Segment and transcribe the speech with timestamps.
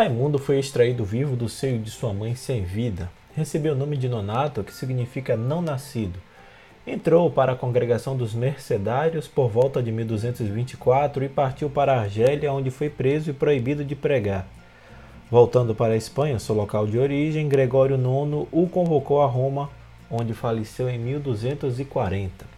[0.00, 3.10] Raimundo foi extraído vivo do seio de sua mãe sem vida.
[3.36, 6.18] Recebeu o nome de Nonato, que significa não nascido.
[6.86, 12.50] Entrou para a congregação dos mercedários por volta de 1224 e partiu para a Argélia,
[12.50, 14.48] onde foi preso e proibido de pregar.
[15.30, 19.68] Voltando para a Espanha, seu local de origem, Gregório IX o convocou a Roma,
[20.10, 22.49] onde faleceu em 1240.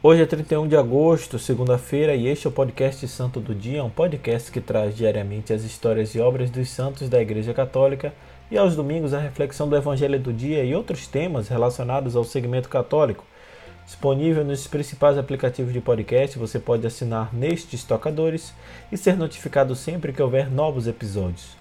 [0.00, 3.90] Hoje é 31 de agosto, segunda-feira, e este é o podcast Santo do Dia, um
[3.90, 8.14] podcast que traz diariamente as histórias e obras dos santos da Igreja Católica
[8.48, 12.68] e aos domingos a reflexão do Evangelho do Dia e outros temas relacionados ao segmento
[12.68, 13.24] católico.
[13.84, 18.54] Disponível nos principais aplicativos de podcast, você pode assinar nestes tocadores
[18.92, 21.56] e ser notificado sempre que houver novos episódios.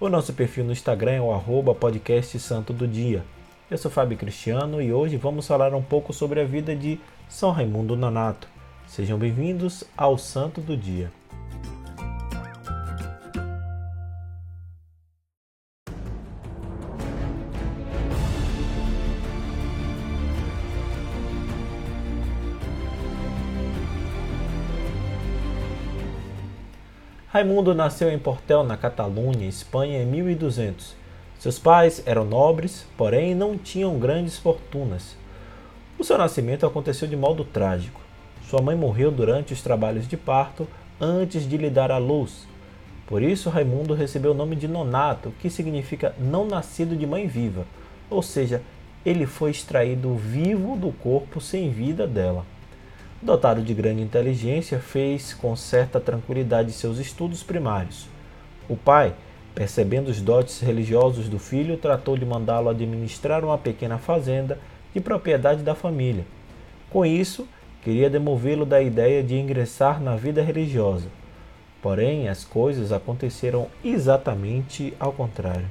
[0.00, 3.22] O nosso perfil no Instagram é o arroba podcast Santo do Dia.
[3.70, 7.50] Eu sou Fábio Cristiano e hoje vamos falar um pouco sobre a vida de são
[7.50, 8.46] Raimundo Nonato.
[8.86, 11.10] Sejam bem-vindos ao Santo do Dia.
[27.28, 31.03] Raimundo nasceu em Portel, na Catalunha, Espanha, em 1200.
[31.44, 35.14] Seus pais eram nobres, porém não tinham grandes fortunas.
[35.98, 38.00] O seu nascimento aconteceu de modo trágico.
[38.48, 40.66] Sua mãe morreu durante os trabalhos de parto
[40.98, 42.48] antes de lhe dar à luz.
[43.06, 47.66] Por isso, Raimundo recebeu o nome de Nonato, que significa não nascido de mãe viva,
[48.08, 48.62] ou seja,
[49.04, 52.46] ele foi extraído vivo do corpo sem vida dela.
[53.20, 58.08] Dotado de grande inteligência, fez com certa tranquilidade seus estudos primários.
[58.66, 59.12] O pai,
[59.54, 64.58] percebendo os dotes religiosos do filho, tratou de mandá-lo administrar uma pequena fazenda
[64.92, 66.24] de propriedade da família.
[66.90, 67.46] Com isso,
[67.82, 71.08] queria demovê-lo da ideia de ingressar na vida religiosa.
[71.80, 75.66] Porém, as coisas aconteceram exatamente ao contrário.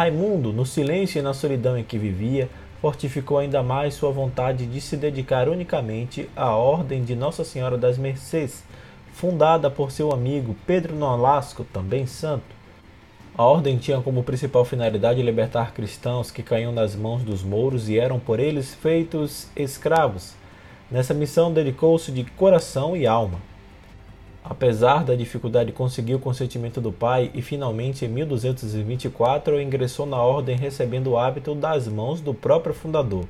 [0.00, 2.48] Raimundo, no silêncio e na solidão em que vivia,
[2.80, 7.98] fortificou ainda mais sua vontade de se dedicar unicamente à Ordem de Nossa Senhora das
[7.98, 8.64] Mercês,
[9.12, 12.56] fundada por seu amigo Pedro Nolasco, também santo.
[13.36, 17.98] A ordem tinha como principal finalidade libertar cristãos que caíam nas mãos dos mouros e
[17.98, 20.32] eram por eles feitos escravos.
[20.90, 23.38] Nessa missão dedicou-se de coração e alma.
[24.42, 30.56] Apesar da dificuldade, conseguiu o consentimento do pai e finalmente em 1224 ingressou na ordem
[30.56, 33.26] recebendo o hábito das mãos do próprio fundador.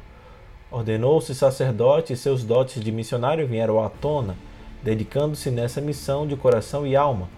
[0.71, 4.37] Ordenou-se sacerdote e seus dotes de missionário vieram à tona,
[4.85, 7.29] dedicando-se nessa missão de coração e alma.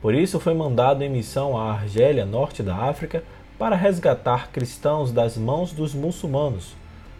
[0.00, 3.22] Por isso foi mandado em missão à Argélia, norte da África,
[3.58, 6.74] para resgatar cristãos das mãos dos muçulmanos.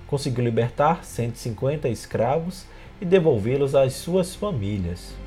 [0.06, 2.64] Conseguiu libertar 150 escravos
[2.98, 5.25] e devolvê-los às suas famílias.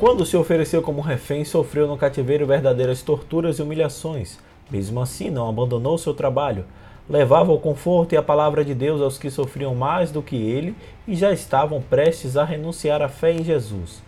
[0.00, 4.38] Quando se ofereceu como refém, sofreu no cativeiro verdadeiras torturas e humilhações.
[4.70, 6.64] Mesmo assim, não abandonou seu trabalho.
[7.06, 10.74] Levava o conforto e a palavra de Deus aos que sofriam mais do que ele
[11.06, 14.02] e já estavam prestes a renunciar à fé em Jesus.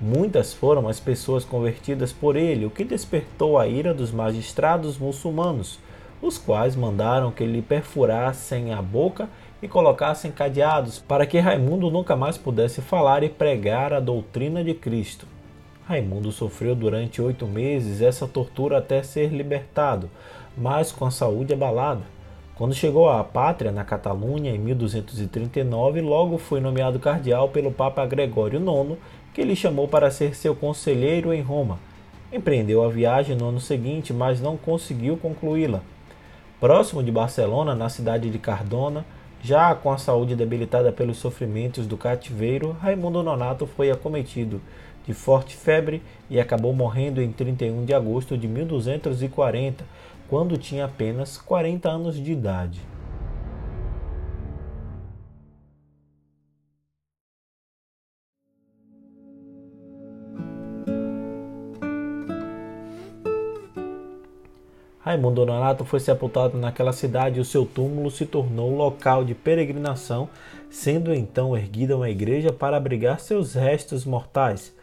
[0.00, 5.78] Muitas foram as pessoas convertidas por ele, o que despertou a ira dos magistrados muçulmanos,
[6.22, 9.28] os quais mandaram que lhe perfurassem a boca
[9.60, 14.72] e colocassem cadeados para que Raimundo nunca mais pudesse falar e pregar a doutrina de
[14.72, 15.33] Cristo.
[15.86, 20.08] Raimundo sofreu durante oito meses essa tortura até ser libertado,
[20.56, 22.00] mas com a saúde abalada.
[22.54, 28.60] Quando chegou à pátria, na Catalunha, em 1239, logo foi nomeado cardeal pelo Papa Gregório
[28.60, 28.96] IX,
[29.34, 31.78] que lhe chamou para ser seu conselheiro em Roma.
[32.32, 35.82] Empreendeu a viagem no ano seguinte, mas não conseguiu concluí-la.
[36.58, 39.04] Próximo de Barcelona, na cidade de Cardona,
[39.42, 44.62] já com a saúde debilitada pelos sofrimentos do cativeiro, Raimundo Nonato foi acometido
[45.06, 49.84] de forte febre e acabou morrendo em 31 de agosto de 1240,
[50.28, 52.80] quando tinha apenas 40 anos de idade.
[65.04, 70.30] Raimundo Nonato foi sepultado naquela cidade e o seu túmulo se tornou local de peregrinação,
[70.70, 74.74] sendo então erguida uma igreja para abrigar seus restos mortais.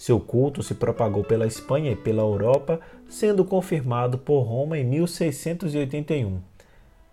[0.00, 6.40] Seu culto se propagou pela Espanha e pela Europa, sendo confirmado por Roma em 1681.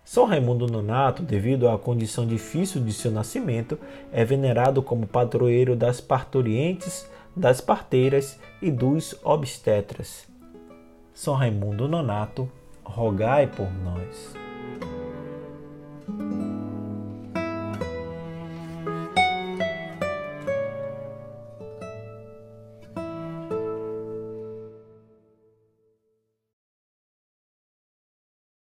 [0.05, 3.77] São Raimundo Nonato, devido à condição difícil de seu nascimento,
[4.09, 7.05] é venerado como padroeiro das parturientes,
[7.35, 10.25] das parteiras e dos obstetras.
[11.13, 12.49] São Raimundo Nonato,
[12.85, 14.46] rogai por nós.